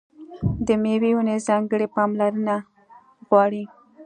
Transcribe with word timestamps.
د 0.65 0.67
مېوې 0.81 1.11
ونې 1.15 1.35
ځانګړې 1.47 1.87
پاملرنه 1.95 2.55
غواړي. 3.27 3.63